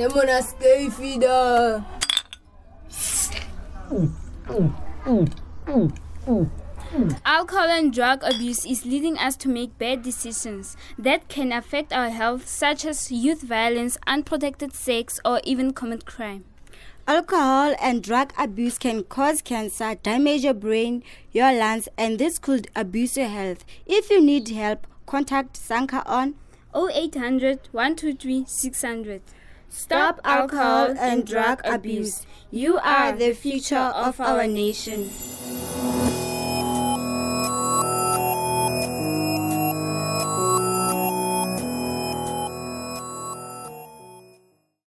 Nemona 0.00 0.40
skefida. 0.40 1.84
Alcohol 7.26 7.68
and 7.68 7.92
drug 7.92 8.22
abuse 8.22 8.64
is 8.64 8.86
leading 8.86 9.18
us 9.18 9.36
to 9.36 9.50
make 9.50 9.76
bad 9.76 10.02
decisions 10.02 10.74
that 10.98 11.28
can 11.28 11.52
affect 11.52 11.92
our 11.92 12.08
health, 12.08 12.48
such 12.48 12.86
as 12.86 13.12
youth 13.12 13.42
violence, 13.42 13.98
unprotected 14.06 14.72
sex, 14.74 15.20
or 15.22 15.42
even 15.44 15.74
commit 15.74 16.06
crime. 16.06 16.44
Alcohol 17.06 17.74
and 17.78 18.02
drug 18.02 18.32
abuse 18.38 18.78
can 18.78 19.04
cause 19.04 19.42
cancer, 19.42 19.96
damage 19.96 20.44
your 20.44 20.54
brain, 20.54 21.02
your 21.30 21.52
lungs, 21.52 21.90
and 21.98 22.18
this 22.18 22.38
could 22.38 22.68
abuse 22.74 23.18
your 23.18 23.28
health. 23.28 23.66
If 23.84 24.08
you 24.08 24.22
need 24.22 24.48
help, 24.48 24.86
contact 25.04 25.60
SANCA 25.60 26.02
on 26.06 26.36
0800 26.74 27.68
123 27.72 28.46
600. 28.48 29.20
Stop 29.70 30.20
alcohol 30.24 30.94
and 30.98 31.24
drug 31.24 31.60
abuse. 31.64 32.26
You 32.50 32.78
are 32.78 33.12
the 33.12 33.32
future 33.34 33.76
of 33.76 34.20
our 34.20 34.46
nation. 34.46 35.10